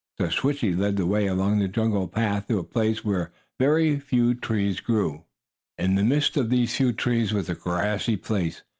[0.17, 4.33] So Switchie led the way along another jungle path to a place where very few
[4.33, 5.25] trees grew.
[5.77, 8.63] In the midst of these few trees was a grassy place.